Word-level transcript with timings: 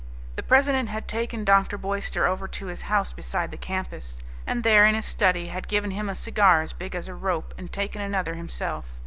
The 0.35 0.41
president 0.41 0.89
had 0.89 1.07
taken 1.07 1.45
Dr. 1.45 1.77
Boyster 1.77 2.25
over 2.25 2.47
to 2.47 2.65
his 2.65 2.81
house 2.81 3.13
beside 3.13 3.51
the 3.51 3.55
campus, 3.55 4.19
and 4.47 4.63
there 4.63 4.83
in 4.83 4.95
his 4.95 5.05
study 5.05 5.49
had 5.49 5.67
given 5.67 5.91
him 5.91 6.09
a 6.09 6.15
cigar 6.15 6.63
as 6.63 6.73
big 6.73 6.95
as 6.95 7.07
a 7.07 7.13
rope 7.13 7.53
and 7.55 7.71
taken 7.71 8.01
another 8.01 8.33
himself. 8.33 8.85